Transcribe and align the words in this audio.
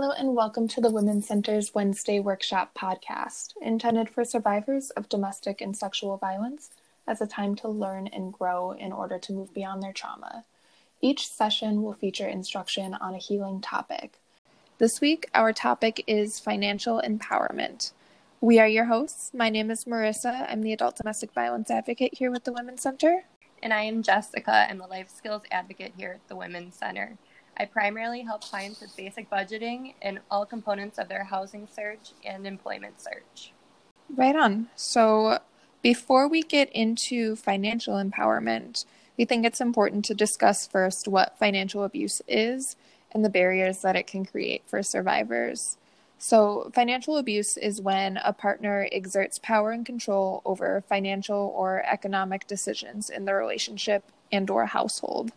Hello, 0.00 0.12
and 0.12 0.36
welcome 0.36 0.68
to 0.68 0.80
the 0.80 0.92
Women's 0.92 1.26
Center's 1.26 1.74
Wednesday 1.74 2.20
Workshop 2.20 2.72
podcast, 2.72 3.54
intended 3.60 4.08
for 4.08 4.24
survivors 4.24 4.90
of 4.90 5.08
domestic 5.08 5.60
and 5.60 5.76
sexual 5.76 6.16
violence 6.16 6.70
as 7.08 7.20
a 7.20 7.26
time 7.26 7.56
to 7.56 7.68
learn 7.68 8.06
and 8.06 8.32
grow 8.32 8.70
in 8.70 8.92
order 8.92 9.18
to 9.18 9.32
move 9.32 9.52
beyond 9.52 9.82
their 9.82 9.92
trauma. 9.92 10.44
Each 11.00 11.28
session 11.28 11.82
will 11.82 11.94
feature 11.94 12.28
instruction 12.28 12.94
on 12.94 13.12
a 13.12 13.18
healing 13.18 13.60
topic. 13.60 14.20
This 14.78 15.00
week, 15.00 15.28
our 15.34 15.52
topic 15.52 16.04
is 16.06 16.38
financial 16.38 17.02
empowerment. 17.04 17.90
We 18.40 18.60
are 18.60 18.68
your 18.68 18.84
hosts. 18.84 19.32
My 19.34 19.48
name 19.48 19.68
is 19.68 19.84
Marissa. 19.84 20.48
I'm 20.48 20.62
the 20.62 20.72
adult 20.72 20.94
domestic 20.94 21.32
violence 21.32 21.72
advocate 21.72 22.14
here 22.14 22.30
with 22.30 22.44
the 22.44 22.52
Women's 22.52 22.82
Center. 22.82 23.24
And 23.60 23.74
I 23.74 23.82
am 23.82 24.04
Jesikah. 24.04 24.70
I'm 24.70 24.78
the 24.78 24.86
life 24.86 25.10
skills 25.10 25.42
advocate 25.50 25.94
here 25.96 26.20
at 26.22 26.28
the 26.28 26.36
Women's 26.36 26.76
Center. 26.76 27.18
I 27.58 27.64
primarily 27.64 28.22
help 28.22 28.42
clients 28.42 28.80
with 28.80 28.96
basic 28.96 29.28
budgeting 29.28 29.94
and 30.00 30.20
all 30.30 30.46
components 30.46 30.98
of 30.98 31.08
their 31.08 31.24
housing 31.24 31.66
search 31.66 32.12
and 32.24 32.46
employment 32.46 33.00
search. 33.00 33.52
Right 34.14 34.36
on. 34.36 34.68
So, 34.76 35.40
before 35.82 36.28
we 36.28 36.42
get 36.42 36.70
into 36.72 37.36
financial 37.36 37.94
empowerment, 37.94 38.84
we 39.16 39.24
think 39.24 39.44
it's 39.44 39.60
important 39.60 40.04
to 40.06 40.14
discuss 40.14 40.66
first 40.66 41.08
what 41.08 41.38
financial 41.38 41.84
abuse 41.84 42.22
is 42.28 42.76
and 43.12 43.24
the 43.24 43.30
barriers 43.30 43.80
that 43.82 43.96
it 43.96 44.06
can 44.06 44.24
create 44.24 44.62
for 44.66 44.82
survivors. 44.82 45.76
So, 46.18 46.70
financial 46.74 47.16
abuse 47.16 47.56
is 47.56 47.80
when 47.80 48.18
a 48.18 48.32
partner 48.32 48.88
exerts 48.92 49.38
power 49.38 49.72
and 49.72 49.84
control 49.84 50.42
over 50.44 50.82
financial 50.88 51.52
or 51.56 51.84
economic 51.86 52.46
decisions 52.46 53.10
in 53.10 53.24
the 53.24 53.34
relationship 53.34 54.04
and 54.32 54.48
or 54.50 54.66
household. 54.66 55.32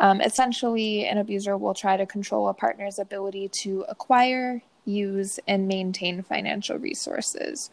Um, 0.00 0.20
essentially, 0.20 1.06
an 1.06 1.18
abuser 1.18 1.56
will 1.56 1.74
try 1.74 1.96
to 1.96 2.06
control 2.06 2.48
a 2.48 2.54
partner's 2.54 2.98
ability 2.98 3.48
to 3.62 3.84
acquire, 3.88 4.62
use, 4.84 5.40
and 5.48 5.66
maintain 5.66 6.22
financial 6.22 6.78
resources. 6.78 7.70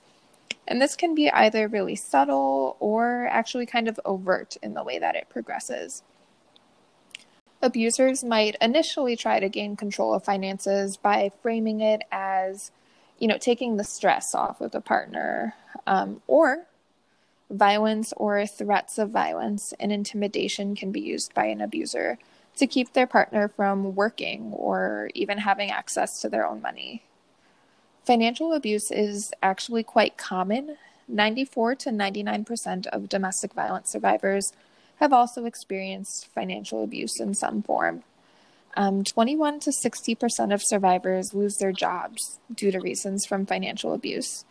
And 0.67 0.81
this 0.81 0.95
can 0.95 1.13
be 1.13 1.29
either 1.29 1.67
really 1.67 1.95
subtle 1.95 2.77
or 2.79 3.27
actually 3.29 3.67
kind 3.67 3.87
of 3.87 3.99
overt 4.03 4.57
in 4.63 4.73
the 4.73 4.83
way 4.83 4.97
that 4.97 5.15
it 5.15 5.29
progresses. 5.29 6.01
Abusers 7.61 8.23
might 8.23 8.55
initially 8.59 9.15
try 9.15 9.39
to 9.39 9.49
gain 9.49 9.75
control 9.75 10.13
of 10.13 10.23
finances 10.23 10.97
by 10.97 11.31
framing 11.41 11.81
it 11.81 12.01
as, 12.11 12.71
you 13.19 13.27
know, 13.27 13.37
taking 13.37 13.77
the 13.77 13.83
stress 13.83 14.33
off 14.33 14.61
of 14.61 14.71
the 14.71 14.81
partner, 14.81 15.53
um, 15.85 16.21
or 16.27 16.65
Violence 17.49 18.13
or 18.17 18.45
threats 18.47 18.97
of 18.97 19.11
violence 19.11 19.73
and 19.79 19.91
intimidation 19.91 20.75
can 20.75 20.91
be 20.91 21.01
used 21.01 21.33
by 21.33 21.45
an 21.45 21.61
abuser 21.61 22.17
to 22.57 22.67
keep 22.67 22.93
their 22.93 23.07
partner 23.07 23.47
from 23.47 23.95
working 23.95 24.51
or 24.53 25.09
even 25.13 25.39
having 25.39 25.69
access 25.69 26.19
to 26.21 26.29
their 26.29 26.47
own 26.47 26.61
money. 26.61 27.03
Financial 28.05 28.53
abuse 28.53 28.91
is 28.91 29.31
actually 29.41 29.83
quite 29.83 30.17
common. 30.17 30.77
94 31.07 31.75
to 31.75 31.89
99% 31.89 32.87
of 32.87 33.09
domestic 33.09 33.53
violence 33.53 33.91
survivors 33.91 34.53
have 34.97 35.11
also 35.11 35.45
experienced 35.45 36.27
financial 36.27 36.83
abuse 36.83 37.19
in 37.19 37.33
some 37.33 37.61
form. 37.61 38.03
Um, 38.77 39.03
21 39.03 39.59
to 39.61 39.71
60% 39.71 40.53
of 40.53 40.61
survivors 40.63 41.33
lose 41.33 41.55
their 41.57 41.71
jobs 41.71 42.39
due 42.53 42.71
to 42.71 42.79
reasons 42.79 43.25
from 43.25 43.45
financial 43.45 43.93
abuse. 43.93 44.45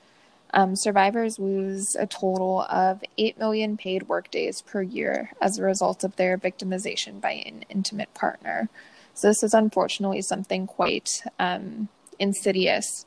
Um, 0.56 0.76
survivors 0.76 1.40
lose 1.40 1.96
a 1.96 2.06
total 2.06 2.62
of 2.70 3.02
8 3.18 3.38
million 3.38 3.76
paid 3.76 4.04
workdays 4.04 4.62
per 4.62 4.82
year 4.82 5.32
as 5.42 5.58
a 5.58 5.64
result 5.64 6.04
of 6.04 6.14
their 6.14 6.38
victimization 6.38 7.20
by 7.20 7.32
an 7.32 7.64
intimate 7.68 8.14
partner. 8.14 8.68
So, 9.14 9.26
this 9.26 9.42
is 9.42 9.52
unfortunately 9.52 10.22
something 10.22 10.68
quite 10.68 11.22
um, 11.40 11.88
insidious 12.20 13.04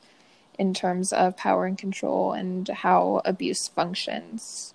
in 0.58 0.74
terms 0.74 1.10
of 1.10 1.38
power 1.38 1.64
and 1.64 1.78
control 1.78 2.34
and 2.34 2.68
how 2.68 3.22
abuse 3.24 3.66
functions. 3.66 4.74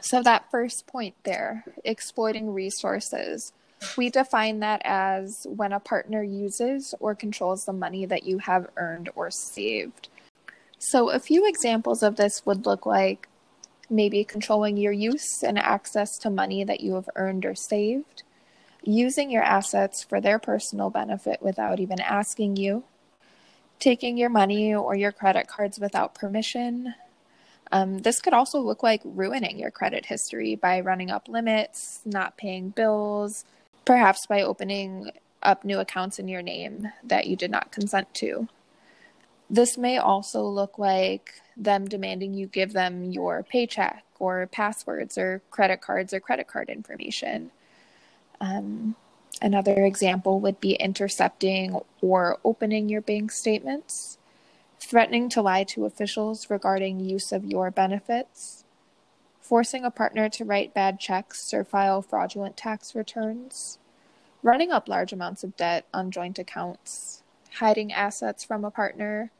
So, 0.00 0.22
that 0.22 0.48
first 0.48 0.86
point 0.86 1.16
there, 1.24 1.64
exploiting 1.84 2.54
resources, 2.54 3.52
we 3.98 4.10
define 4.10 4.60
that 4.60 4.80
as 4.84 5.44
when 5.50 5.72
a 5.72 5.80
partner 5.80 6.22
uses 6.22 6.94
or 7.00 7.16
controls 7.16 7.64
the 7.64 7.72
money 7.72 8.06
that 8.06 8.22
you 8.22 8.38
have 8.38 8.68
earned 8.76 9.10
or 9.16 9.32
saved. 9.32 10.08
So, 10.78 11.10
a 11.10 11.18
few 11.18 11.48
examples 11.48 12.02
of 12.02 12.16
this 12.16 12.44
would 12.44 12.66
look 12.66 12.84
like 12.86 13.28
maybe 13.88 14.24
controlling 14.24 14.76
your 14.76 14.92
use 14.92 15.42
and 15.42 15.58
access 15.58 16.18
to 16.18 16.30
money 16.30 16.64
that 16.64 16.80
you 16.80 16.94
have 16.94 17.08
earned 17.16 17.46
or 17.46 17.54
saved, 17.54 18.22
using 18.82 19.30
your 19.30 19.42
assets 19.42 20.04
for 20.04 20.20
their 20.20 20.38
personal 20.38 20.90
benefit 20.90 21.40
without 21.40 21.80
even 21.80 22.00
asking 22.00 22.56
you, 22.56 22.84
taking 23.78 24.16
your 24.16 24.28
money 24.28 24.74
or 24.74 24.94
your 24.94 25.12
credit 25.12 25.46
cards 25.46 25.78
without 25.78 26.14
permission. 26.14 26.94
Um, 27.72 27.98
this 27.98 28.20
could 28.20 28.32
also 28.32 28.60
look 28.60 28.82
like 28.82 29.00
ruining 29.04 29.58
your 29.58 29.70
credit 29.70 30.06
history 30.06 30.54
by 30.54 30.80
running 30.80 31.10
up 31.10 31.28
limits, 31.28 32.00
not 32.04 32.36
paying 32.36 32.70
bills, 32.70 33.44
perhaps 33.84 34.26
by 34.26 34.42
opening 34.42 35.10
up 35.42 35.64
new 35.64 35.78
accounts 35.78 36.18
in 36.18 36.28
your 36.28 36.42
name 36.42 36.92
that 37.02 37.26
you 37.26 37.36
did 37.36 37.50
not 37.50 37.72
consent 37.72 38.12
to. 38.14 38.48
This 39.48 39.78
may 39.78 39.96
also 39.96 40.42
look 40.42 40.78
like 40.78 41.40
them 41.56 41.86
demanding 41.86 42.34
you 42.34 42.46
give 42.46 42.72
them 42.72 43.04
your 43.04 43.44
paycheck 43.44 44.04
or 44.18 44.46
passwords 44.46 45.16
or 45.16 45.40
credit 45.50 45.80
cards 45.80 46.12
or 46.12 46.20
credit 46.20 46.48
card 46.48 46.68
information. 46.68 47.50
Um, 48.40 48.96
another 49.40 49.84
example 49.84 50.40
would 50.40 50.60
be 50.60 50.74
intercepting 50.74 51.78
or 52.00 52.38
opening 52.44 52.88
your 52.88 53.00
bank 53.00 53.30
statements, 53.30 54.18
threatening 54.80 55.28
to 55.30 55.42
lie 55.42 55.64
to 55.64 55.84
officials 55.84 56.50
regarding 56.50 57.00
use 57.00 57.30
of 57.32 57.44
your 57.44 57.70
benefits, 57.70 58.64
forcing 59.40 59.84
a 59.84 59.90
partner 59.90 60.28
to 60.28 60.44
write 60.44 60.74
bad 60.74 60.98
checks 60.98 61.54
or 61.54 61.62
file 61.62 62.02
fraudulent 62.02 62.56
tax 62.56 62.96
returns, 62.96 63.78
running 64.42 64.72
up 64.72 64.88
large 64.88 65.12
amounts 65.12 65.44
of 65.44 65.56
debt 65.56 65.86
on 65.94 66.10
joint 66.10 66.38
accounts, 66.38 67.22
hiding 67.54 67.92
assets 67.92 68.44
from 68.44 68.64
a 68.64 68.70
partner, 68.70 69.30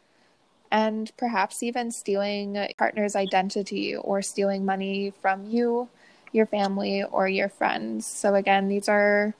and 0.71 1.11
perhaps 1.17 1.63
even 1.63 1.91
stealing 1.91 2.57
a 2.57 2.73
partner's 2.79 3.17
identity 3.17 3.97
or 3.97 4.23
stealing 4.23 4.65
money 4.65 5.13
from 5.21 5.47
you, 5.47 5.89
your 6.33 6.47
family, 6.47 7.03
or 7.05 7.29
your 7.29 7.49
friends. 7.49 8.07
So, 8.07 8.35
again, 8.35 8.69
these 8.69 8.89
are, 8.89 9.35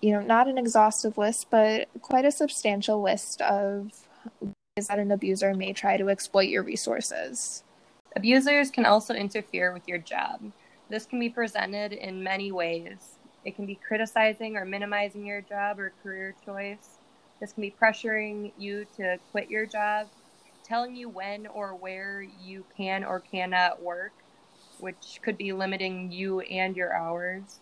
you 0.00 0.12
know, 0.12 0.20
not 0.20 0.48
an 0.48 0.58
exhaustive 0.58 1.16
list, 1.18 1.46
but 1.50 1.88
quite 2.02 2.24
a 2.24 2.32
substantial 2.32 3.02
list 3.02 3.40
of 3.42 3.92
ways 4.40 4.88
that 4.88 4.98
an 4.98 5.12
abuser 5.12 5.54
may 5.54 5.72
try 5.72 5.96
to 5.96 6.08
exploit 6.08 6.48
your 6.48 6.62
resources. 6.62 7.62
Abusers 8.16 8.70
can 8.70 8.86
also 8.86 9.14
interfere 9.14 9.72
with 9.72 9.86
your 9.86 9.98
job. 9.98 10.40
This 10.90 11.06
can 11.06 11.20
be 11.20 11.28
presented 11.28 11.92
in 11.92 12.22
many 12.22 12.50
ways. 12.50 13.18
It 13.44 13.54
can 13.54 13.66
be 13.66 13.76
criticizing 13.76 14.56
or 14.56 14.64
minimizing 14.64 15.24
your 15.24 15.40
job 15.42 15.78
or 15.78 15.92
career 16.02 16.34
choice. 16.44 16.98
This 17.40 17.52
can 17.52 17.60
be 17.60 17.74
pressuring 17.80 18.52
you 18.58 18.86
to 18.96 19.18
quit 19.30 19.48
your 19.48 19.66
job 19.66 20.08
telling 20.68 20.94
you 20.94 21.08
when 21.08 21.46
or 21.46 21.74
where 21.74 22.22
you 22.42 22.64
can 22.76 23.02
or 23.02 23.20
cannot 23.20 23.82
work, 23.82 24.12
which 24.80 25.20
could 25.22 25.38
be 25.38 25.52
limiting 25.52 26.12
you 26.12 26.40
and 26.40 26.76
your 26.76 26.94
hours, 26.94 27.60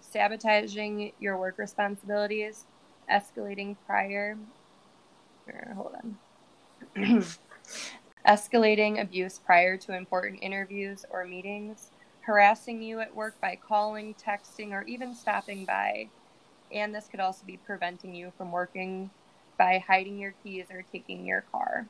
sabotaging 0.00 1.12
your 1.18 1.36
work 1.36 1.58
responsibilities, 1.58 2.64
escalating 3.10 3.76
prior. 3.86 4.38
Hold 5.74 5.94
on. 6.96 7.24
escalating 8.26 9.00
abuse 9.00 9.40
prior 9.44 9.76
to 9.76 9.96
important 9.96 10.38
interviews 10.42 11.04
or 11.10 11.24
meetings, 11.24 11.90
harassing 12.20 12.80
you 12.82 13.00
at 13.00 13.14
work 13.14 13.38
by 13.40 13.56
calling, 13.56 14.14
texting, 14.14 14.70
or 14.70 14.84
even 14.84 15.14
stopping 15.14 15.64
by. 15.64 16.08
And 16.72 16.94
this 16.94 17.06
could 17.08 17.20
also 17.20 17.44
be 17.44 17.58
preventing 17.58 18.14
you 18.14 18.32
from 18.38 18.50
working 18.50 19.10
by 19.58 19.82
hiding 19.86 20.18
your 20.18 20.34
keys 20.42 20.66
or 20.70 20.84
taking 20.90 21.26
your 21.26 21.44
car. 21.52 21.86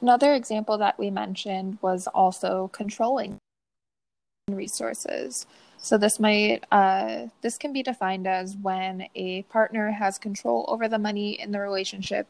Another 0.00 0.32
example 0.32 0.78
that 0.78 0.98
we 0.98 1.10
mentioned 1.10 1.78
was 1.82 2.06
also 2.06 2.70
controlling 2.72 3.38
resources. 4.50 5.46
So 5.76 5.98
this 5.98 6.18
might 6.18 6.64
uh, 6.70 7.26
this 7.42 7.58
can 7.58 7.72
be 7.72 7.82
defined 7.82 8.26
as 8.26 8.56
when 8.56 9.06
a 9.14 9.42
partner 9.44 9.90
has 9.90 10.18
control 10.18 10.64
over 10.68 10.88
the 10.88 10.98
money 10.98 11.40
in 11.40 11.52
the 11.52 11.60
relationship, 11.60 12.26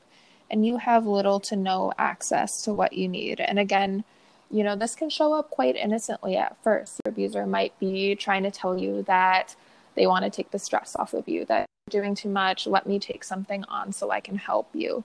and 0.50 0.67
you 0.67 0.78
have 0.78 1.06
little 1.06 1.40
to 1.40 1.56
no 1.56 1.93
access 1.99 2.62
to 2.62 2.72
what 2.72 2.93
you 2.93 3.08
need. 3.08 3.40
And 3.40 3.58
again, 3.58 4.05
you 4.50 4.64
know 4.64 4.76
this 4.76 4.94
can 4.94 5.11
show 5.11 5.32
up 5.32 5.50
quite 5.50 5.76
innocently 5.76 6.37
at 6.37 6.62
first. 6.62 7.00
Your 7.05 7.12
abuser 7.12 7.46
might 7.46 7.78
be 7.78 8.14
trying 8.14 8.43
to 8.44 8.50
tell 8.50 8.78
you 8.78 9.02
that 9.05 9.55
they 9.94 10.06
want 10.06 10.25
to 10.25 10.31
take 10.31 10.50
the 10.50 10.58
stress 10.58 10.94
off 10.96 11.14
of 11.14 11.28
you, 11.28 11.44
that 11.46 11.66
you're 11.93 12.02
doing 12.02 12.14
too 12.14 12.28
much. 12.28 12.66
Let 12.66 12.87
me 12.87 12.99
take 12.99 13.25
something 13.25 13.64
on 13.64 13.93
so 13.93 14.11
I 14.11 14.20
can 14.20 14.37
help 14.37 14.69
you. 14.75 15.05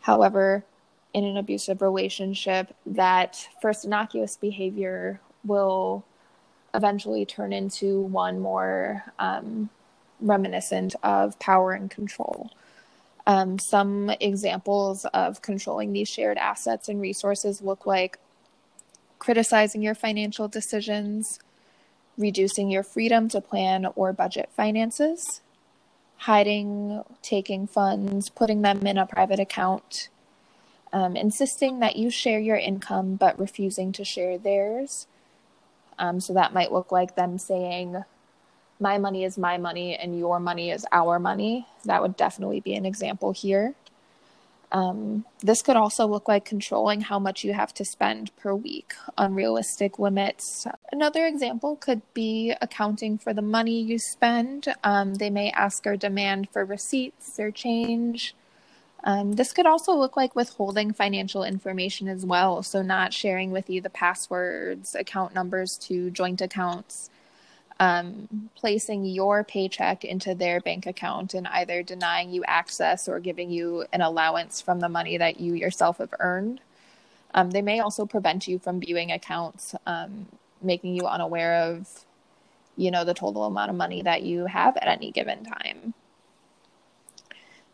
However, 0.00 0.64
in 1.14 1.24
an 1.24 1.36
abusive 1.36 1.80
relationship, 1.80 2.74
that 2.84 3.48
first 3.62 3.84
innocuous 3.84 4.36
behavior 4.36 5.20
will 5.44 6.04
eventually 6.74 7.24
turn 7.24 7.52
into 7.52 8.00
one 8.00 8.40
more 8.40 9.04
um, 9.18 9.70
reminiscent 10.20 10.94
of 11.02 11.38
power 11.38 11.72
and 11.72 11.90
control. 11.90 12.50
Um, 13.26 13.58
some 13.58 14.10
examples 14.20 15.06
of 15.06 15.40
controlling 15.40 15.92
these 15.92 16.08
shared 16.08 16.36
assets 16.36 16.88
and 16.88 17.00
resources 17.00 17.62
look 17.62 17.86
like 17.86 18.18
criticizing 19.18 19.80
your 19.80 19.94
financial 19.94 20.48
decisions, 20.48 21.38
reducing 22.18 22.70
your 22.70 22.82
freedom 22.82 23.28
to 23.30 23.40
plan 23.40 23.86
or 23.94 24.12
budget 24.12 24.50
finances, 24.54 25.40
hiding, 26.18 27.02
taking 27.22 27.66
funds, 27.66 28.28
putting 28.28 28.62
them 28.62 28.86
in 28.86 28.98
a 28.98 29.06
private 29.06 29.40
account, 29.40 30.08
um, 30.94 31.16
insisting 31.16 31.80
that 31.80 31.96
you 31.96 32.08
share 32.08 32.38
your 32.38 32.56
income 32.56 33.16
but 33.16 33.38
refusing 33.38 33.90
to 33.92 34.04
share 34.04 34.38
theirs. 34.38 35.08
Um, 35.98 36.20
so 36.20 36.32
that 36.32 36.54
might 36.54 36.72
look 36.72 36.92
like 36.92 37.16
them 37.16 37.36
saying, 37.36 38.04
my 38.80 38.98
money 38.98 39.24
is 39.24 39.36
my 39.36 39.58
money 39.58 39.96
and 39.96 40.18
your 40.18 40.38
money 40.38 40.70
is 40.70 40.86
our 40.92 41.18
money. 41.18 41.66
That 41.84 42.00
would 42.00 42.16
definitely 42.16 42.60
be 42.60 42.74
an 42.74 42.86
example 42.86 43.32
here. 43.32 43.74
Um, 44.70 45.24
this 45.40 45.62
could 45.62 45.76
also 45.76 46.06
look 46.06 46.26
like 46.28 46.44
controlling 46.44 47.02
how 47.02 47.18
much 47.18 47.44
you 47.44 47.52
have 47.54 47.74
to 47.74 47.84
spend 47.84 48.34
per 48.36 48.54
week, 48.54 48.94
unrealistic 49.18 49.98
limits. 49.98 50.66
Another 50.90 51.26
example 51.26 51.76
could 51.76 52.02
be 52.12 52.54
accounting 52.60 53.18
for 53.18 53.32
the 53.32 53.42
money 53.42 53.80
you 53.80 53.98
spend. 53.98 54.74
Um, 54.82 55.14
they 55.14 55.30
may 55.30 55.50
ask 55.52 55.86
or 55.86 55.96
demand 55.96 56.50
for 56.50 56.64
receipts 56.64 57.38
or 57.38 57.50
change. 57.50 58.34
Um, 59.06 59.32
this 59.32 59.52
could 59.52 59.66
also 59.66 59.94
look 59.94 60.16
like 60.16 60.34
withholding 60.34 60.94
financial 60.94 61.44
information 61.44 62.08
as 62.08 62.24
well, 62.24 62.62
so 62.62 62.80
not 62.80 63.12
sharing 63.12 63.50
with 63.50 63.68
you 63.68 63.82
the 63.82 63.90
passwords, 63.90 64.94
account 64.94 65.34
numbers 65.34 65.76
to 65.78 66.10
joint 66.10 66.40
accounts, 66.40 67.10
um, 67.78 68.48
placing 68.54 69.04
your 69.04 69.44
paycheck 69.44 70.04
into 70.06 70.34
their 70.34 70.58
bank 70.58 70.86
account 70.86 71.34
and 71.34 71.46
either 71.48 71.82
denying 71.82 72.30
you 72.30 72.44
access 72.46 73.06
or 73.06 73.20
giving 73.20 73.50
you 73.50 73.84
an 73.92 74.00
allowance 74.00 74.62
from 74.62 74.80
the 74.80 74.88
money 74.88 75.18
that 75.18 75.38
you 75.38 75.52
yourself 75.52 75.98
have 75.98 76.14
earned. 76.18 76.62
Um, 77.34 77.50
they 77.50 77.62
may 77.62 77.80
also 77.80 78.06
prevent 78.06 78.48
you 78.48 78.58
from 78.58 78.80
viewing 78.80 79.12
accounts, 79.12 79.74
um, 79.86 80.26
making 80.62 80.94
you 80.94 81.06
unaware 81.06 81.62
of, 81.64 82.06
you 82.76 82.90
know, 82.90 83.04
the 83.04 83.12
total 83.12 83.44
amount 83.44 83.70
of 83.70 83.76
money 83.76 84.00
that 84.00 84.22
you 84.22 84.46
have 84.46 84.78
at 84.78 84.88
any 84.88 85.10
given 85.10 85.44
time. 85.44 85.92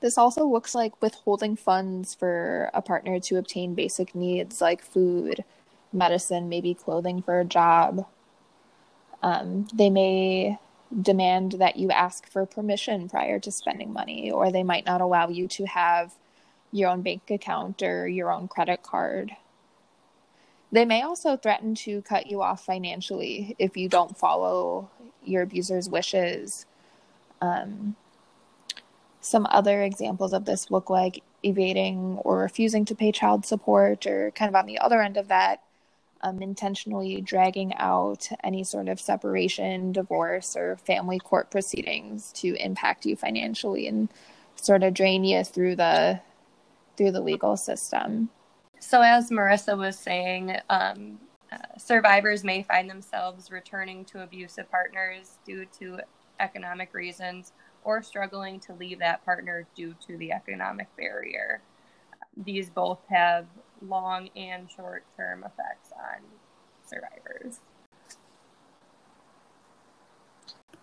This 0.01 0.17
also 0.17 0.47
looks 0.47 0.75
like 0.75 1.01
withholding 1.03 1.57
funds 1.57 2.15
for 2.15 2.71
a 2.73 2.81
partner 2.81 3.21
to 3.21 3.37
obtain 3.37 3.75
basic 3.75 4.15
needs 4.15 4.61
like 4.61 4.83
food, 4.83 5.45
medicine, 5.93 6.49
maybe 6.49 6.75
clothing 6.75 7.23
for 7.23 7.39
a 7.39 7.45
job. 7.45 8.07
Um, 9.23 9.69
they 9.75 9.91
may 9.91 10.59
demand 11.03 11.53
that 11.53 11.77
you 11.77 11.91
ask 11.91 12.29
for 12.31 12.47
permission 12.47 13.09
prior 13.09 13.39
to 13.41 13.53
spending 13.53 13.93
money, 13.93 14.31
or 14.31 14.51
they 14.51 14.63
might 14.63 14.87
not 14.87 15.03
allow 15.03 15.29
you 15.29 15.47
to 15.49 15.67
have 15.67 16.15
your 16.73 16.91
own 16.91 17.03
bank 17.03 17.31
account 17.31 17.83
or 17.83 18.09
your 18.09 18.33
own 18.33 18.49
credit 18.49 18.83
card. 18.83 19.37
They 20.73 20.85
may 20.85 21.03
also 21.03 21.37
threaten 21.37 21.75
to 21.77 22.01
cut 22.03 22.29
you 22.29 22.43
off 22.43 22.65
financially 22.65 23.57
if 23.59 23.77
you 23.77 23.89
don't 23.89 24.17
follow 24.17 24.89
your 25.25 25.43
abuser's 25.43 25.89
wishes. 25.89 26.65
Um, 27.41 27.97
some 29.21 29.47
other 29.51 29.83
examples 29.83 30.33
of 30.33 30.45
this 30.45 30.71
look 30.71 30.91
like 30.91 31.23
evading 31.43 32.19
or 32.25 32.39
refusing 32.39 32.85
to 32.87 32.95
pay 32.95 33.13
child 33.13 33.45
support, 33.45 34.07
or 34.07 34.31
kind 34.33 34.49
of 34.49 34.55
on 34.55 34.67
the 34.67 34.79
other 34.79 35.03
end 35.03 35.17
of 35.17 35.29
that, 35.29 35.63
um, 36.23 36.43
intentionally 36.43 37.21
dragging 37.21 37.75
out 37.77 38.29
any 38.45 38.65
sort 38.65 38.89
of 38.89 39.01
separation, 39.01 39.93
divorce, 39.93 40.57
or 40.57 40.77
family 40.77 41.19
court 41.19 41.51
proceedings 41.51 42.33
to 42.33 42.55
impact 42.57 43.07
you 43.07 43.17
financially 43.17 43.87
and 43.87 44.09
sort 44.57 44.83
of 44.83 44.95
drain 44.95 45.25
you 45.25 45.45
through 45.45 45.77
the 45.77 46.21
through 46.97 47.13
the 47.13 47.21
legal 47.21 47.57
system. 47.57 48.29
So, 48.79 49.01
as 49.01 49.31
Marissa 49.31 49.77
was 49.77 49.99
saying, 49.99 50.57
um, 50.69 51.19
uh, 51.53 51.57
survivors 51.79 52.45
may 52.45 52.63
find 52.63 52.89
themselves 52.89 53.51
returning 53.51 54.05
to 54.07 54.23
abusive 54.23 54.71
partners 54.71 55.39
due 55.47 55.67
to 55.79 56.01
economic 56.39 56.95
reasons 56.95 57.53
or 57.85 58.03
struggling 58.03 58.61
to 58.61 58.75
leave 58.75 58.99
that 58.99 59.25
partner 59.25 59.67
due 59.75 59.95
to 60.07 60.17
the 60.17 60.33
economic 60.33 60.95
barrier. 60.97 61.63
These 62.37 62.71
both 62.71 63.01
have 63.09 63.47
long 63.87 64.29
and 64.37 64.71
short 64.71 65.05
term 65.17 65.45
effects 65.45 65.93
on 65.97 66.21
survivors. 66.87 67.61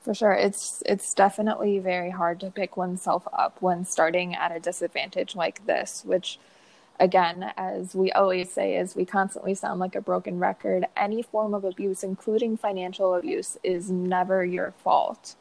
For 0.02 0.14
sure, 0.14 0.32
it's 0.32 0.82
it's 0.86 1.14
definitely 1.14 1.80
very 1.80 2.12
hard 2.12 2.40
to 2.40 2.50
pick 2.50 2.78
oneself 2.78 3.28
up 3.34 3.62
when 3.62 3.84
starting 3.84 4.36
at 4.36 4.56
a 4.56 4.60
disadvantage 4.60 5.36
like 5.36 5.66
this, 5.66 6.04
which 6.06 6.40
again, 7.00 7.52
as 7.58 7.94
we 7.94 8.12
always 8.12 8.52
say, 8.52 8.78
is 8.78 8.96
we 8.96 9.06
constantly 9.06 9.54
sound 9.54 9.80
like 9.80 9.96
a 9.96 10.02
broken 10.02 10.40
record. 10.40 10.86
Any 10.96 11.22
form 11.22 11.54
of 11.54 11.64
abuse, 11.64 12.04
including 12.04 12.58
financial 12.58 13.16
abuse, 13.16 13.58
is 13.64 13.92
never 13.92 14.46
your 14.46 14.72
fault. 14.84 15.36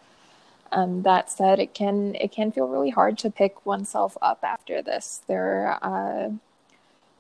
Um, 0.73 1.03
that 1.03 1.31
said, 1.31 1.59
it 1.59 1.75
can 1.75 2.15
it 2.17 2.33
can 2.33 2.53
feel 2.53 2.69
really 2.69 2.91
hard 2.91 3.19
to 3.19 3.31
pick 3.31 3.65
oneself 3.65 4.17
up 4.21 4.41
after 4.43 4.83
this. 4.83 5.23
There 5.27 5.79
uh, 5.83 6.31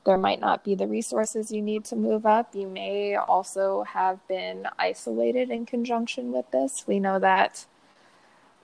there 0.04 0.18
might 0.18 0.40
not 0.40 0.64
be 0.64 0.74
the 0.74 0.86
resources 0.86 1.50
you 1.50 1.62
need 1.62 1.84
to 1.86 1.96
move 1.96 2.26
up. 2.26 2.54
You 2.54 2.68
may 2.68 3.16
also 3.16 3.82
have 3.82 4.26
been 4.28 4.68
isolated 4.78 5.50
in 5.50 5.66
conjunction 5.66 6.32
with 6.32 6.50
this. 6.50 6.84
We 6.86 7.00
know 7.00 7.18
that 7.18 7.66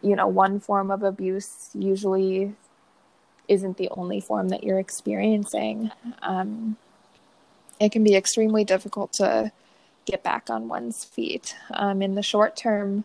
you 0.02 0.16
know 0.16 0.26
one 0.26 0.60
form 0.60 0.90
of 0.90 1.02
abuse 1.02 1.70
usually 1.74 2.54
isn't 3.48 3.76
the 3.76 3.88
only 3.90 4.20
form 4.20 4.48
that 4.48 4.64
you're 4.64 4.78
experiencing. 4.78 5.90
Um, 6.22 6.76
it 7.80 7.92
can 7.92 8.04
be 8.04 8.14
extremely 8.14 8.64
difficult 8.64 9.12
to 9.14 9.52
get 10.04 10.22
back 10.22 10.48
on 10.48 10.68
one's 10.68 11.04
feet. 11.04 11.54
Um, 11.72 12.02
in 12.02 12.14
the 12.14 12.22
short 12.22 12.56
term, 12.56 13.04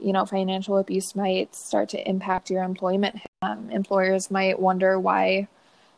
you 0.00 0.12
know, 0.12 0.24
financial 0.24 0.78
abuse 0.78 1.14
might 1.16 1.54
start 1.54 1.88
to 1.90 2.08
impact 2.08 2.50
your 2.50 2.62
employment. 2.62 3.20
Um, 3.42 3.70
employers 3.70 4.30
might 4.30 4.58
wonder 4.58 4.98
why 4.98 5.48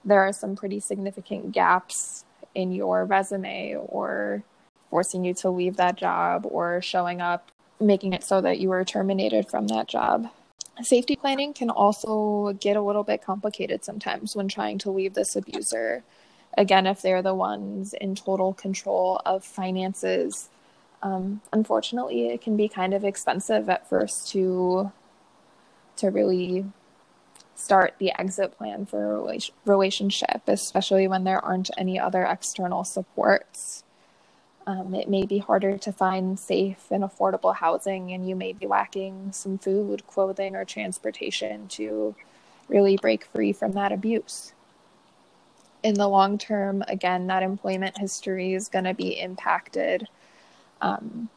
there 0.04 0.22
are 0.22 0.32
some 0.32 0.56
pretty 0.56 0.80
significant 0.80 1.52
gaps 1.52 2.24
in 2.54 2.72
your 2.72 3.04
resume 3.04 3.76
or 3.76 4.42
forcing 4.88 5.24
you 5.24 5.34
to 5.34 5.50
leave 5.50 5.76
that 5.76 5.96
job 5.96 6.46
or 6.48 6.82
showing 6.82 7.20
up, 7.20 7.50
making 7.80 8.12
it 8.12 8.24
so 8.24 8.40
that 8.40 8.58
you 8.58 8.68
were 8.68 8.84
terminated 8.84 9.48
from 9.48 9.68
that 9.68 9.86
job. 9.86 10.28
Safety 10.82 11.14
planning 11.14 11.52
can 11.52 11.68
also 11.68 12.52
get 12.54 12.76
a 12.76 12.80
little 12.80 13.04
bit 13.04 13.22
complicated 13.22 13.84
sometimes 13.84 14.34
when 14.34 14.48
trying 14.48 14.78
to 14.78 14.90
leave 14.90 15.14
this 15.14 15.36
abuser. 15.36 16.02
Again, 16.56 16.86
if 16.86 17.02
they're 17.02 17.22
the 17.22 17.34
ones 17.34 17.94
in 18.00 18.14
total 18.14 18.54
control 18.54 19.20
of 19.26 19.44
finances 19.44 20.48
um, 21.02 21.40
unfortunately, 21.52 22.28
it 22.28 22.42
can 22.42 22.56
be 22.56 22.68
kind 22.68 22.92
of 22.92 23.04
expensive 23.04 23.68
at 23.68 23.88
first 23.88 24.28
to 24.32 24.92
to 25.96 26.10
really 26.10 26.64
start 27.54 27.94
the 27.98 28.18
exit 28.18 28.56
plan 28.56 28.86
for 28.86 29.16
a 29.16 29.38
relationship, 29.66 30.42
especially 30.46 31.06
when 31.06 31.24
there 31.24 31.44
aren't 31.44 31.70
any 31.76 31.98
other 31.98 32.24
external 32.24 32.84
supports. 32.84 33.84
Um, 34.66 34.94
it 34.94 35.08
may 35.08 35.26
be 35.26 35.38
harder 35.38 35.76
to 35.78 35.92
find 35.92 36.38
safe 36.38 36.86
and 36.90 37.02
affordable 37.02 37.54
housing, 37.54 38.12
and 38.12 38.28
you 38.28 38.34
may 38.34 38.52
be 38.52 38.66
lacking 38.66 39.32
some 39.32 39.58
food, 39.58 40.06
clothing, 40.06 40.54
or 40.54 40.64
transportation 40.64 41.68
to 41.68 42.14
really 42.68 42.96
break 42.96 43.24
free 43.24 43.52
from 43.52 43.72
that 43.72 43.92
abuse. 43.92 44.52
In 45.82 45.94
the 45.94 46.08
long 46.08 46.38
term, 46.38 46.84
again, 46.88 47.26
that 47.26 47.42
employment 47.42 47.98
history 47.98 48.54
is 48.54 48.68
going 48.68 48.84
to 48.84 48.94
be 48.94 49.18
impacted 49.18 50.08
um, 50.82 51.28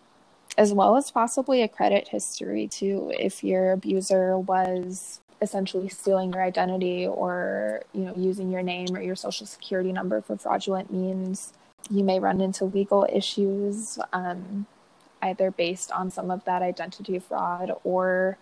as 0.58 0.74
well 0.74 0.96
as 0.96 1.12
possibly 1.12 1.62
a 1.62 1.68
credit 1.68 2.10
history 2.10 2.68
too 2.68 3.12
if 3.18 3.44
your 3.44 3.72
abuser 3.72 4.38
was 4.38 5.20
essentially 5.42 5.90
stealing 5.90 6.32
your 6.32 6.44
identity 6.44 7.06
or 7.06 7.84
you 7.94 8.02
know 8.02 8.14
using 8.16 8.50
your 8.52 8.62
name 8.62 8.88
or 8.96 9.02
your 9.02 9.16
social 9.16 9.46
security 9.46 9.92
number 9.92 10.22
for 10.22 10.38
fraudulent 10.38 10.92
means 10.92 11.54
you 11.90 12.04
may 12.04 12.20
run 12.20 12.40
into 12.40 12.64
legal 12.64 13.06
issues 13.12 14.00
um, 14.14 14.66
either 15.22 15.52
based 15.52 15.92
on 15.92 16.10
some 16.10 16.32
of 16.32 16.44
that 16.46 16.62
identity 16.62 17.20
fraud 17.20 17.72
or 17.84 18.38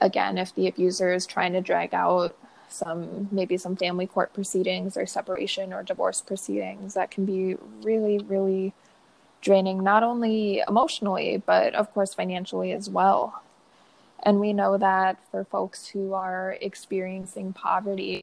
again 0.00 0.38
if 0.38 0.54
the 0.54 0.66
abuser 0.66 1.12
is 1.12 1.26
trying 1.26 1.52
to 1.52 1.60
drag 1.60 1.92
out 1.92 2.34
some 2.68 3.28
maybe 3.30 3.56
some 3.56 3.76
family 3.76 4.06
court 4.06 4.32
proceedings 4.32 4.96
or 4.96 5.06
separation 5.06 5.72
or 5.72 5.82
divorce 5.82 6.22
proceedings 6.22 6.94
that 6.94 7.10
can 7.10 7.24
be 7.26 7.56
really 7.82 8.18
really 8.18 8.72
draining 9.44 9.84
not 9.84 10.02
only 10.02 10.62
emotionally 10.66 11.40
but 11.46 11.74
of 11.74 11.92
course 11.94 12.14
financially 12.14 12.72
as 12.72 12.88
well 12.88 13.42
and 14.22 14.40
we 14.40 14.52
know 14.52 14.78
that 14.78 15.18
for 15.30 15.44
folks 15.44 15.86
who 15.86 16.14
are 16.14 16.56
experiencing 16.62 17.52
poverty 17.52 18.22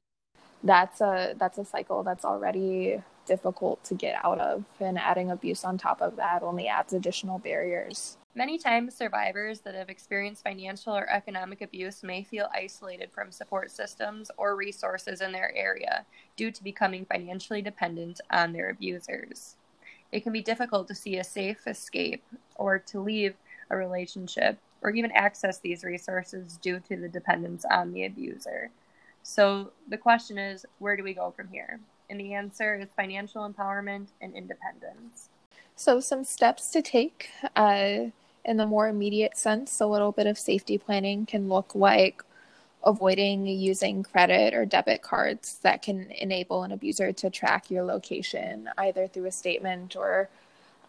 that's 0.64 1.00
a 1.00 1.34
that's 1.38 1.58
a 1.58 1.64
cycle 1.64 2.02
that's 2.02 2.24
already 2.24 3.00
difficult 3.24 3.82
to 3.84 3.94
get 3.94 4.18
out 4.24 4.40
of 4.40 4.64
and 4.80 4.98
adding 4.98 5.30
abuse 5.30 5.64
on 5.64 5.78
top 5.78 6.02
of 6.02 6.16
that 6.16 6.42
only 6.42 6.66
adds 6.66 6.92
additional 6.92 7.38
barriers 7.38 8.16
Many 8.34 8.56
times, 8.56 8.94
survivors 8.94 9.60
that 9.60 9.74
have 9.74 9.90
experienced 9.90 10.42
financial 10.42 10.96
or 10.96 11.06
economic 11.10 11.60
abuse 11.60 12.02
may 12.02 12.24
feel 12.24 12.48
isolated 12.54 13.10
from 13.12 13.30
support 13.30 13.70
systems 13.70 14.30
or 14.38 14.56
resources 14.56 15.20
in 15.20 15.32
their 15.32 15.54
area 15.54 16.06
due 16.34 16.50
to 16.50 16.64
becoming 16.64 17.04
financially 17.04 17.60
dependent 17.60 18.22
on 18.30 18.54
their 18.54 18.70
abusers. 18.70 19.56
It 20.12 20.22
can 20.22 20.32
be 20.32 20.42
difficult 20.42 20.88
to 20.88 20.94
see 20.94 21.16
a 21.16 21.24
safe 21.24 21.66
escape 21.66 22.22
or 22.56 22.78
to 22.78 23.00
leave 23.00 23.34
a 23.70 23.76
relationship 23.76 24.58
or 24.82 24.90
even 24.90 25.10
access 25.12 25.58
these 25.58 25.84
resources 25.84 26.58
due 26.58 26.80
to 26.80 26.96
the 26.96 27.08
dependence 27.08 27.64
on 27.70 27.92
the 27.92 28.04
abuser. 28.04 28.70
So, 29.22 29.72
the 29.88 29.96
question 29.96 30.36
is 30.38 30.66
where 30.78 30.96
do 30.96 31.02
we 31.02 31.14
go 31.14 31.30
from 31.30 31.48
here? 31.48 31.80
And 32.10 32.20
the 32.20 32.34
answer 32.34 32.74
is 32.78 32.88
financial 32.94 33.48
empowerment 33.48 34.08
and 34.20 34.34
independence. 34.34 35.30
So, 35.76 36.00
some 36.00 36.24
steps 36.24 36.70
to 36.70 36.82
take. 36.82 37.30
Uh 37.56 38.10
in 38.44 38.56
the 38.56 38.66
more 38.66 38.88
immediate 38.88 39.36
sense, 39.36 39.80
a 39.80 39.86
little 39.86 40.12
bit 40.12 40.26
of 40.26 40.38
safety 40.38 40.78
planning 40.78 41.26
can 41.26 41.48
look 41.48 41.74
like 41.74 42.22
avoiding 42.84 43.46
using 43.46 44.02
credit 44.02 44.54
or 44.54 44.64
debit 44.64 45.02
cards 45.02 45.58
that 45.62 45.82
can 45.82 46.10
enable 46.12 46.62
an 46.62 46.72
abuser 46.72 47.12
to 47.12 47.30
track 47.30 47.70
your 47.70 47.84
location 47.84 48.68
either 48.78 49.06
through 49.06 49.26
a 49.26 49.32
statement 49.32 49.96
or 49.96 50.28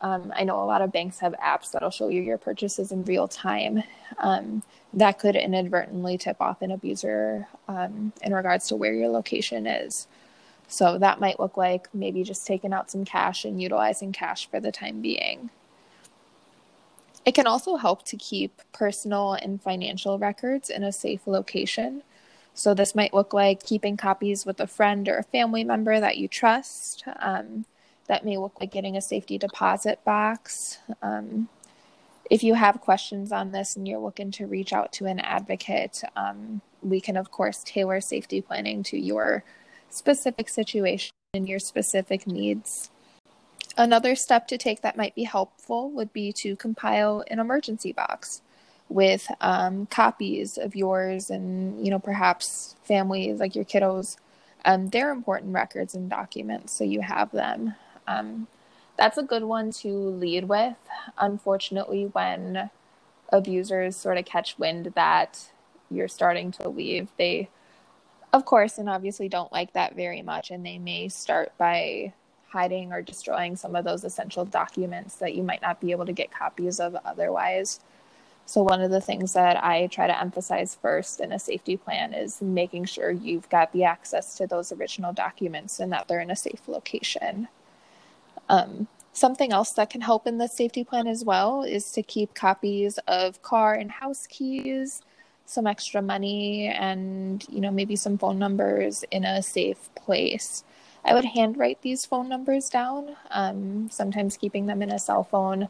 um, 0.01 0.33
I 0.35 0.43
know 0.43 0.61
a 0.61 0.65
lot 0.65 0.81
of 0.81 0.91
banks 0.91 1.19
have 1.19 1.33
apps 1.33 1.71
that'll 1.71 1.89
show 1.89 2.09
you 2.09 2.21
your 2.21 2.37
purchases 2.37 2.91
in 2.91 3.05
real 3.05 3.29
time. 3.29 3.83
Um, 4.19 4.61
that 4.93 5.17
could 5.17 5.37
inadvertently 5.37 6.17
tip 6.17 6.41
off 6.41 6.61
an 6.61 6.71
abuser 6.71 7.47
um, 7.69 8.11
in 8.21 8.33
regards 8.33 8.67
to 8.67 8.75
where 8.75 8.93
your 8.93 9.07
location 9.07 9.65
is. 9.65 10.07
So 10.67 10.97
that 10.97 11.21
might 11.21 11.39
look 11.39 11.55
like 11.55 11.87
maybe 11.93 12.23
just 12.23 12.45
taking 12.45 12.73
out 12.73 12.91
some 12.91 13.05
cash 13.05 13.45
and 13.45 13.61
utilizing 13.61 14.11
cash 14.11 14.49
for 14.49 14.59
the 14.59 14.71
time 14.71 15.01
being. 15.01 15.49
It 17.25 17.33
can 17.35 17.47
also 17.47 17.77
help 17.77 18.03
to 18.05 18.17
keep 18.17 18.61
personal 18.73 19.33
and 19.33 19.61
financial 19.61 20.19
records 20.19 20.69
in 20.69 20.83
a 20.83 20.91
safe 20.91 21.25
location. 21.25 22.03
So, 22.53 22.73
this 22.73 22.93
might 22.93 23.13
look 23.13 23.33
like 23.33 23.63
keeping 23.63 23.97
copies 23.97 24.45
with 24.45 24.59
a 24.59 24.67
friend 24.67 25.07
or 25.07 25.17
a 25.17 25.23
family 25.23 25.63
member 25.63 25.99
that 25.99 26.17
you 26.17 26.27
trust. 26.27 27.03
Um, 27.19 27.65
that 28.07 28.25
may 28.25 28.37
look 28.37 28.59
like 28.59 28.71
getting 28.71 28.97
a 28.97 29.01
safety 29.01 29.37
deposit 29.37 30.03
box. 30.03 30.79
Um, 31.01 31.47
if 32.29 32.43
you 32.43 32.53
have 32.55 32.81
questions 32.81 33.31
on 33.31 33.51
this 33.51 33.75
and 33.75 33.87
you're 33.87 33.99
looking 33.99 34.31
to 34.31 34.47
reach 34.47 34.73
out 34.73 34.91
to 34.93 35.05
an 35.05 35.19
advocate, 35.19 36.03
um, 36.15 36.61
we 36.81 36.99
can, 36.99 37.17
of 37.17 37.31
course, 37.31 37.63
tailor 37.63 38.01
safety 38.01 38.41
planning 38.41 38.83
to 38.83 38.97
your 38.97 39.43
specific 39.89 40.49
situation 40.49 41.11
and 41.33 41.47
your 41.47 41.59
specific 41.59 42.27
needs. 42.27 42.89
Another 43.77 44.15
step 44.15 44.47
to 44.49 44.57
take 44.57 44.81
that 44.81 44.97
might 44.97 45.15
be 45.15 45.23
helpful 45.23 45.89
would 45.91 46.13
be 46.13 46.31
to 46.33 46.55
compile 46.55 47.23
an 47.27 47.39
emergency 47.39 47.91
box 47.91 48.41
with 48.87 49.31
um, 49.41 49.87
copies 49.87 50.57
of 50.59 50.75
yours 50.75 51.31
and 51.31 51.83
you 51.83 51.89
know 51.89 51.97
perhaps 51.97 52.75
families 52.83 53.39
like 53.39 53.55
your 53.55 53.65
kiddos 53.65 54.17
um, 54.65 54.89
they're 54.89 55.11
important 55.11 55.53
records 55.53 55.95
and 55.95 56.09
documents 56.09 56.73
so 56.73 56.83
you 56.83 57.01
have 57.01 57.31
them. 57.31 57.73
Um, 58.07 58.47
that's 58.97 59.17
a 59.17 59.23
good 59.23 59.43
one 59.43 59.71
to 59.71 59.89
lead 59.89 60.47
with. 60.47 60.77
Unfortunately 61.17 62.05
when 62.05 62.69
abusers 63.29 63.95
sort 63.95 64.19
of 64.19 64.25
catch 64.25 64.59
wind 64.59 64.91
that 64.95 65.49
you're 65.89 66.07
starting 66.07 66.51
to 66.51 66.69
leave 66.69 67.07
they 67.17 67.49
of 68.31 68.45
course 68.45 68.77
and 68.77 68.87
obviously 68.87 69.27
don't 69.27 69.51
like 69.51 69.73
that 69.73 69.95
very 69.95 70.21
much 70.21 70.51
and 70.51 70.63
they 70.63 70.77
may 70.77 71.09
start 71.09 71.51
by 71.57 72.13
hiding 72.53 72.93
or 72.93 73.01
destroying 73.01 73.55
some 73.55 73.75
of 73.75 73.83
those 73.83 74.03
essential 74.03 74.45
documents 74.45 75.15
that 75.15 75.33
you 75.33 75.41
might 75.41 75.61
not 75.61 75.81
be 75.81 75.91
able 75.91 76.05
to 76.05 76.13
get 76.13 76.31
copies 76.31 76.79
of 76.79 76.95
otherwise. 77.03 77.79
So, 78.45 78.61
one 78.61 78.81
of 78.81 78.91
the 78.91 79.01
things 79.01 79.33
that 79.33 79.63
I 79.63 79.87
try 79.87 80.05
to 80.05 80.21
emphasize 80.21 80.75
first 80.75 81.19
in 81.19 81.31
a 81.31 81.39
safety 81.39 81.77
plan 81.77 82.13
is 82.13 82.41
making 82.41 82.85
sure 82.85 83.09
you've 83.09 83.49
got 83.49 83.73
the 83.73 83.85
access 83.85 84.35
to 84.37 84.45
those 84.45 84.71
original 84.71 85.13
documents 85.13 85.79
and 85.79 85.91
that 85.91 86.07
they're 86.07 86.19
in 86.19 86.29
a 86.29 86.35
safe 86.35 86.67
location. 86.67 87.47
Um, 88.49 88.87
something 89.13 89.51
else 89.51 89.71
that 89.71 89.89
can 89.89 90.01
help 90.01 90.27
in 90.27 90.37
the 90.37 90.47
safety 90.47 90.83
plan 90.83 91.07
as 91.07 91.23
well 91.23 91.63
is 91.63 91.91
to 91.93 92.03
keep 92.03 92.35
copies 92.35 92.99
of 93.07 93.41
car 93.41 93.73
and 93.73 93.89
house 93.89 94.27
keys, 94.27 95.01
some 95.45 95.65
extra 95.65 96.01
money, 96.01 96.67
and 96.67 97.45
you 97.49 97.61
know 97.61 97.71
maybe 97.71 97.95
some 97.95 98.17
phone 98.19 98.37
numbers 98.37 99.03
in 99.09 99.23
a 99.23 99.41
safe 99.41 99.89
place. 99.95 100.63
I 101.05 101.13
would 101.13 101.25
handwrite 101.25 101.81
these 101.81 102.05
phone 102.05 102.29
numbers 102.29 102.69
down. 102.69 103.15
Um, 103.29 103.89
sometimes 103.91 104.37
keeping 104.37 104.67
them 104.67 104.81
in 104.81 104.91
a 104.91 104.99
cell 104.99 105.23
phone. 105.23 105.67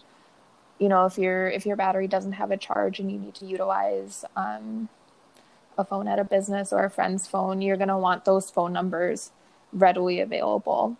You 0.80 0.90
know, 0.90 1.06
if 1.06 1.18
your 1.18 1.48
if 1.48 1.66
your 1.66 1.76
battery 1.76 2.08
doesn't 2.08 2.34
have 2.34 2.52
a 2.52 2.58
charge 2.58 3.00
and 3.00 3.12
you 3.12 3.18
need 3.18 3.36
to 3.36 3.46
utilize 3.46 4.26
um, 4.36 4.90
a 5.78 5.84
phone 5.84 6.08
at 6.08 6.20
a 6.20 6.24
business 6.24 6.72
or 6.72 6.84
a 6.84 6.90
friend's 6.90 7.28
phone, 7.28 7.62
you're 7.62 7.78
going 7.78 7.88
to 7.88 7.98
want 7.98 8.26
those 8.26 8.50
phone 8.50 8.74
numbers 8.74 9.32
readily 9.72 10.20
available. 10.20 10.98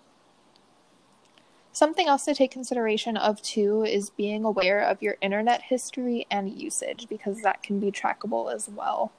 Something 1.72 2.08
else 2.08 2.26
to 2.26 2.36
take 2.36 2.52
consideration 2.52 3.18
of 3.18 3.42
too 3.42 3.84
is 3.84 4.12
being 4.12 4.46
aware 4.46 4.80
of 4.80 5.02
your 5.02 5.18
internet 5.22 5.64
history 5.64 6.28
and 6.30 6.50
usage 6.50 7.08
because 7.10 7.42
that 7.42 7.64
can 7.64 7.80
be 7.80 7.92
trackable 7.92 8.54
as 8.54 8.70
well. 8.70 9.12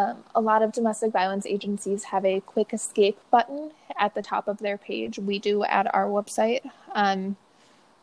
Um, 0.00 0.24
a 0.34 0.40
lot 0.40 0.62
of 0.62 0.72
domestic 0.72 1.12
violence 1.12 1.44
agencies 1.44 2.04
have 2.04 2.24
a 2.24 2.40
quick 2.40 2.72
escape 2.72 3.18
button 3.30 3.72
at 3.98 4.14
the 4.14 4.22
top 4.22 4.48
of 4.48 4.58
their 4.58 4.78
page. 4.78 5.18
We 5.18 5.38
do 5.38 5.62
at 5.64 5.94
our 5.94 6.06
website 6.06 6.62
um, 6.94 7.36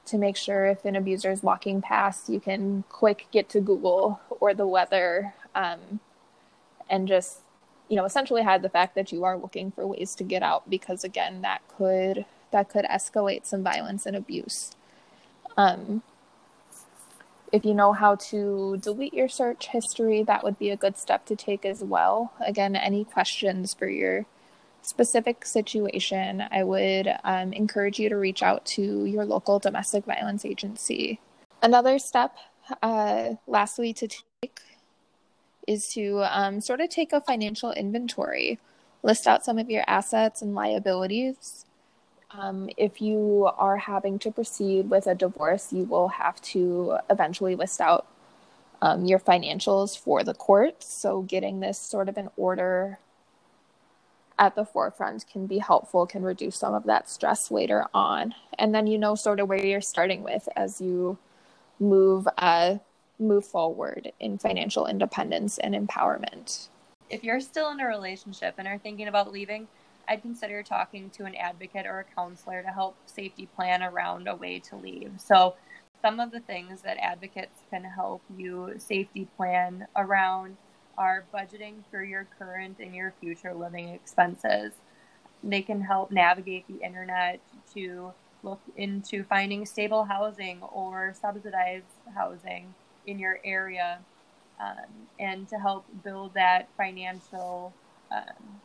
to 0.06 0.20
make 0.20 0.38
sure 0.38 0.68
if 0.68 0.86
an 0.86 0.96
abuser 0.96 1.32
is 1.32 1.42
walking 1.42 1.82
past, 1.82 2.30
you 2.30 2.40
can 2.40 2.84
quick 2.88 3.26
get 3.32 3.50
to 3.50 3.62
Google 3.62 4.20
or 4.30 4.54
the 4.54 4.68
weather 4.68 5.34
um, 5.56 6.00
and 6.88 7.08
just, 7.08 7.40
you 7.90 7.96
know, 7.96 8.06
essentially 8.06 8.44
hide 8.44 8.62
the 8.62 8.70
fact 8.70 8.94
that 8.94 9.12
you 9.12 9.24
are 9.24 9.36
looking 9.36 9.72
for 9.72 9.88
ways 9.88 10.14
to 10.16 10.24
get 10.24 10.44
out 10.44 10.70
because 10.70 11.04
again, 11.04 11.42
that 11.42 11.62
could 11.68 12.26
that 12.52 12.70
could 12.70 12.86
escalate 12.86 13.46
some 13.46 13.64
violence 13.64 14.06
and 14.06 14.16
abuse. 14.16 14.76
If 17.52 17.64
you 17.64 17.74
know 17.74 17.94
how 17.94 18.16
to 18.16 18.78
delete 18.78 19.14
your 19.14 19.30
search 19.30 19.68
history, 19.68 20.24
that 20.24 20.44
would 20.44 20.60
be 20.60 20.70
a 20.70 20.78
good 20.78 20.98
step 20.98 21.26
to 21.28 21.36
take 21.36 21.66
as 21.66 21.82
well. 21.82 22.34
Again, 22.46 22.76
any 22.76 23.06
questions 23.06 23.74
for 23.74 23.88
your 23.88 24.26
specific 24.82 25.46
situation, 25.46 26.44
I 26.52 26.64
would 26.64 27.14
um, 27.24 27.54
encourage 27.54 28.00
you 28.00 28.10
to 28.10 28.18
reach 28.18 28.44
out 28.44 28.66
to 28.68 29.06
your 29.06 29.26
local 29.26 29.60
domestic 29.60 30.06
violence 30.06 30.46
agency. 30.46 31.20
Another 31.62 32.00
step, 32.00 32.36
uh, 32.82 33.36
lastly, 33.48 33.94
to 33.94 34.08
take 34.08 34.62
is 35.68 35.90
to 35.94 36.24
um, 36.30 36.62
sort 36.62 36.82
of 36.82 36.90
take 36.90 37.12
a 37.12 37.22
financial 37.22 37.72
inventory, 37.74 38.60
list 39.04 39.28
out 39.28 39.44
some 39.44 39.58
of 39.58 39.70
your 39.70 39.84
assets 39.88 40.42
and 40.42 40.56
liabilities, 40.56 41.66
um, 42.32 42.70
if 42.78 43.02
you 43.02 43.50
are 43.58 43.78
having 43.78 44.20
to 44.20 44.32
proceed 44.32 44.90
with 44.90 45.08
a 45.08 45.16
divorce, 45.16 45.72
you 45.72 45.84
will 45.84 46.10
have 46.10 46.42
to 46.42 46.98
eventually 47.10 47.56
list 47.56 47.80
out 47.80 48.06
um, 48.82 49.06
your 49.06 49.20
financials 49.20 49.98
for 49.98 50.24
the 50.24 50.34
court. 50.34 50.84
So, 50.84 51.22
getting 51.22 51.60
this 51.60 51.80
sort 51.80 52.10
of 52.10 52.18
in 52.18 52.30
order 52.36 53.00
at 54.40 54.56
the 54.56 54.66
forefront 54.66 55.26
can 55.28 55.48
be 55.48 55.58
helpful, 55.60 56.06
can 56.06 56.22
reduce 56.22 56.58
some 56.58 56.74
of 56.74 56.84
that 56.84 57.10
stress 57.10 57.50
later 57.50 57.86
on. 57.94 58.36
And 58.60 58.74
then 58.74 58.88
you 58.88 58.98
know 58.98 59.16
sort 59.16 59.40
of 59.40 59.48
where 59.48 59.66
you're 59.66 59.82
starting 59.82 60.22
with 60.22 60.48
as 60.56 60.80
you 60.80 61.18
move 61.80 62.28
uh, 62.38 62.78
move 63.20 63.46
forward 63.46 64.12
in 64.20 64.38
financial 64.38 64.86
independence 64.86 65.58
and 65.58 65.74
empowerment. 65.74 66.68
If 67.10 67.24
you're 67.24 67.40
still 67.40 67.72
in 67.72 67.80
a 67.80 67.88
relationship 67.88 68.56
and 68.58 68.68
are 68.68 68.78
thinking 68.78 69.08
about 69.08 69.32
leaving, 69.32 69.68
I'd 70.08 70.22
consider 70.22 70.64
talking 70.64 71.10
to 71.12 71.26
an 71.26 71.36
advocate 71.36 71.86
or 71.86 72.00
a 72.00 72.16
counselor 72.16 72.62
to 72.64 72.70
help 72.70 72.96
safety 73.06 73.48
plan 73.56 73.84
around 73.84 74.28
a 74.28 74.36
way 74.36 74.60
to 74.60 74.76
leave. 74.76 75.14
So, 75.18 75.56
some 76.02 76.20
of 76.20 76.32
the 76.32 76.40
things 76.40 76.82
that 76.84 76.98
advocates 76.98 77.62
can 77.72 77.84
help 77.84 78.22
you 78.38 78.76
safety 78.78 79.28
plan 79.36 79.88
around 79.96 80.56
are 80.98 81.26
budgeting 81.34 81.76
for 81.90 82.04
your 82.04 82.28
current 82.38 82.78
and 82.80 82.96
your 82.96 83.14
future 83.20 83.54
living 83.54 83.90
expenses. 83.90 84.74
They 85.44 85.62
can 85.62 85.82
help 85.82 86.12
navigate 86.12 86.68
the 86.68 86.86
internet 86.86 87.40
to 87.74 88.14
look 88.44 88.62
into 88.76 89.24
finding 89.24 89.66
stable 89.66 90.04
housing 90.04 90.62
or 90.62 91.14
subsidized 91.20 91.86
housing 92.16 92.74
in 93.06 93.20
your 93.20 93.40
area 93.44 94.00
um, 94.60 95.08
and 95.20 95.48
to 95.50 95.58
help 95.58 95.86
build 96.04 96.34
that 96.34 96.68
financial 96.78 97.74
um, 98.12 98.62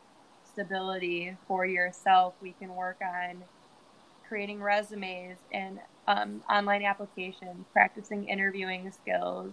stability 0.52 1.36
for 1.48 1.66
yourself, 1.66 2.34
we 2.42 2.52
can 2.52 2.74
work 2.74 2.98
on 3.02 3.42
creating 4.28 4.62
resumes 4.62 5.38
and 5.52 5.78
um, 6.08 6.42
online 6.48 6.84
applications, 6.84 7.66
practicing 7.72 8.28
interviewing 8.28 8.90
skills. 8.90 9.52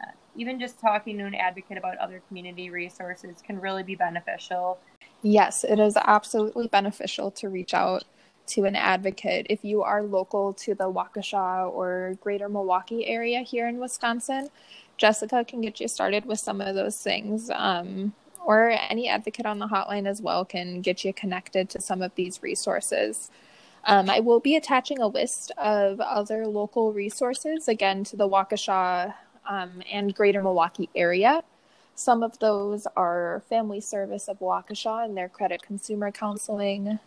Uh, 0.00 0.10
even 0.36 0.58
just 0.58 0.80
talking 0.80 1.18
to 1.18 1.24
an 1.24 1.34
advocate 1.34 1.78
about 1.78 1.96
other 1.98 2.22
community 2.28 2.70
resources 2.70 3.42
can 3.44 3.60
really 3.60 3.82
be 3.82 3.94
beneficial. 3.94 4.78
Yes, 5.22 5.64
it 5.64 5.78
is 5.78 5.96
absolutely 5.96 6.68
beneficial 6.68 7.30
to 7.32 7.48
reach 7.48 7.74
out 7.74 8.04
to 8.46 8.64
an 8.64 8.76
advocate 8.76 9.46
if 9.48 9.64
you 9.64 9.82
are 9.82 10.02
local 10.02 10.52
to 10.52 10.74
the 10.74 10.84
Waukesha 10.84 11.72
or 11.72 12.14
greater 12.20 12.48
Milwaukee 12.48 13.06
area 13.06 13.40
here 13.40 13.66
in 13.68 13.78
Wisconsin. 13.78 14.48
Jesikah 14.98 15.46
can 15.46 15.60
get 15.60 15.80
you 15.80 15.88
started 15.88 16.26
with 16.26 16.38
some 16.38 16.60
of 16.60 16.74
those 16.74 16.96
things. 16.98 17.50
Um, 17.50 18.14
or 18.44 18.70
any 18.70 19.08
advocate 19.08 19.46
on 19.46 19.58
the 19.58 19.66
hotline 19.66 20.06
as 20.06 20.20
well 20.20 20.44
can 20.44 20.80
get 20.80 21.04
you 21.04 21.12
connected 21.12 21.68
to 21.70 21.80
some 21.80 22.02
of 22.02 22.14
these 22.14 22.42
resources. 22.42 23.30
Um, 23.86 24.08
I 24.08 24.20
will 24.20 24.40
be 24.40 24.56
attaching 24.56 25.00
a 25.00 25.06
list 25.06 25.50
of 25.58 26.00
other 26.00 26.46
local 26.46 26.92
resources, 26.92 27.68
again, 27.68 28.04
to 28.04 28.16
the 28.16 28.28
Waukesha 28.28 29.14
um, 29.48 29.82
and 29.90 30.14
greater 30.14 30.42
Milwaukee 30.42 30.88
area. 30.94 31.42
Some 31.94 32.22
of 32.22 32.38
those 32.38 32.86
are 32.96 33.42
Family 33.48 33.80
Service 33.80 34.28
of 34.28 34.38
Waukesha 34.40 35.04
and 35.04 35.16
their 35.16 35.28
credit 35.28 35.62
consumer 35.62 36.10
counseling. 36.10 36.98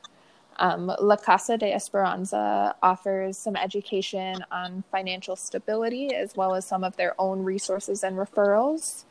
Um, 0.59 0.91
La 0.99 1.17
Casa 1.17 1.57
de 1.57 1.73
Esperanza 1.73 2.75
offers 2.81 3.37
some 3.37 3.55
education 3.55 4.43
on 4.51 4.83
financial 4.91 5.35
stability 5.35 6.15
as 6.15 6.35
well 6.35 6.55
as 6.55 6.65
some 6.65 6.83
of 6.83 6.95
their 6.95 7.19
own 7.19 7.43
resources 7.43 8.03
and 8.03 8.15
referrals. 8.15 9.03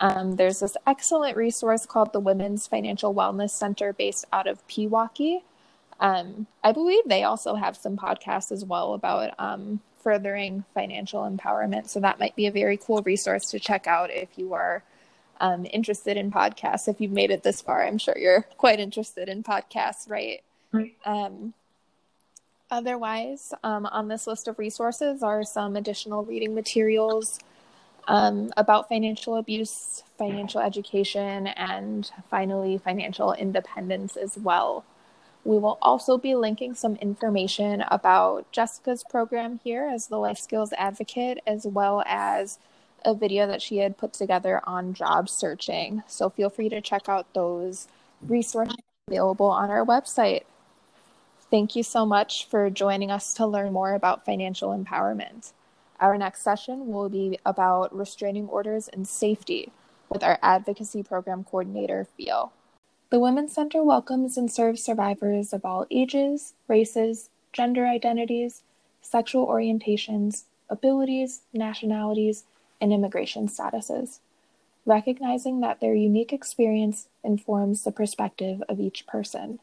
Um, 0.00 0.36
there's 0.36 0.60
this 0.60 0.76
excellent 0.86 1.36
resource 1.36 1.86
called 1.86 2.12
the 2.12 2.20
Women's 2.20 2.66
Financial 2.66 3.14
Wellness 3.14 3.50
Center 3.50 3.92
based 3.92 4.26
out 4.32 4.46
of 4.46 4.66
Pewaukee. 4.68 5.42
Um, 6.00 6.46
I 6.62 6.72
believe 6.72 7.04
they 7.06 7.24
also 7.24 7.56
have 7.56 7.76
some 7.76 7.96
podcasts 7.96 8.52
as 8.52 8.64
well 8.64 8.94
about 8.94 9.34
um, 9.38 9.80
furthering 10.02 10.64
financial 10.72 11.22
empowerment. 11.22 11.88
So 11.88 12.00
that 12.00 12.20
might 12.20 12.36
be 12.36 12.46
a 12.46 12.52
very 12.52 12.76
cool 12.76 13.02
resource 13.02 13.50
to 13.50 13.58
check 13.58 13.86
out 13.86 14.10
if 14.10 14.28
you 14.36 14.54
are 14.54 14.84
um, 15.40 15.66
interested 15.70 16.16
in 16.16 16.30
podcasts. 16.30 16.88
If 16.88 17.00
you've 17.00 17.12
made 17.12 17.30
it 17.30 17.42
this 17.42 17.60
far, 17.60 17.84
I'm 17.84 17.98
sure 17.98 18.16
you're 18.16 18.42
quite 18.56 18.78
interested 18.78 19.28
in 19.28 19.42
podcasts, 19.42 20.08
right? 20.08 20.42
right. 20.72 20.94
Um, 21.04 21.54
otherwise, 22.70 23.52
um, 23.64 23.86
on 23.86 24.06
this 24.06 24.26
list 24.28 24.46
of 24.46 24.58
resources 24.58 25.22
are 25.22 25.42
some 25.42 25.74
additional 25.74 26.24
reading 26.24 26.54
materials 26.54 27.40
um, 28.08 28.50
about 28.56 28.88
financial 28.88 29.36
abuse, 29.36 30.02
financial 30.16 30.60
education, 30.60 31.46
and 31.46 32.10
finally, 32.30 32.78
financial 32.78 33.34
independence 33.34 34.16
as 34.16 34.36
well. 34.38 34.84
We 35.44 35.58
will 35.58 35.78
also 35.80 36.18
be 36.18 36.34
linking 36.34 36.74
some 36.74 36.96
information 36.96 37.84
about 37.88 38.50
Jesikah's 38.50 39.04
program 39.04 39.60
here 39.62 39.88
as 39.92 40.08
the 40.08 40.16
Life 40.16 40.38
Skills 40.38 40.72
Advocate, 40.76 41.38
as 41.46 41.66
well 41.66 42.02
as 42.06 42.58
a 43.04 43.14
video 43.14 43.46
that 43.46 43.62
she 43.62 43.78
had 43.78 43.98
put 43.98 44.14
together 44.14 44.60
on 44.64 44.94
job 44.94 45.28
searching. 45.28 46.02
So 46.06 46.30
feel 46.30 46.50
free 46.50 46.68
to 46.70 46.80
check 46.80 47.08
out 47.08 47.32
those 47.34 47.88
resources 48.26 48.76
available 49.06 49.46
on 49.46 49.70
our 49.70 49.84
website. 49.84 50.42
Thank 51.50 51.76
you 51.76 51.82
so 51.82 52.04
much 52.04 52.46
for 52.46 52.68
joining 52.68 53.10
us 53.10 53.32
to 53.34 53.46
learn 53.46 53.72
more 53.72 53.94
about 53.94 54.24
financial 54.24 54.76
empowerment. 54.76 55.52
Our 56.00 56.16
next 56.16 56.42
session 56.42 56.92
will 56.92 57.08
be 57.08 57.40
about 57.44 57.94
restraining 57.96 58.48
orders 58.48 58.86
and 58.88 59.06
safety 59.06 59.72
with 60.08 60.22
our 60.22 60.38
advocacy 60.42 61.02
program 61.02 61.42
coordinator, 61.42 62.06
Phil. 62.16 62.52
The 63.10 63.18
Women's 63.18 63.52
Center 63.52 63.82
welcomes 63.82 64.36
and 64.36 64.50
serves 64.50 64.82
survivors 64.82 65.52
of 65.52 65.64
all 65.64 65.86
ages, 65.90 66.54
races, 66.68 67.30
gender 67.52 67.86
identities, 67.86 68.62
sexual 69.00 69.46
orientations, 69.46 70.44
abilities, 70.70 71.40
nationalities, 71.52 72.44
and 72.80 72.92
immigration 72.92 73.48
statuses, 73.48 74.20
recognizing 74.86 75.60
that 75.60 75.80
their 75.80 75.94
unique 75.94 76.32
experience 76.32 77.08
informs 77.24 77.82
the 77.82 77.90
perspective 77.90 78.62
of 78.68 78.78
each 78.78 79.06
person. 79.06 79.58